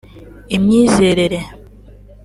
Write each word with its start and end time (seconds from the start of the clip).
imyizerere 0.55 1.39